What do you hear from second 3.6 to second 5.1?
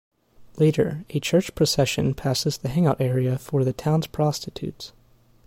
the town prostitutes.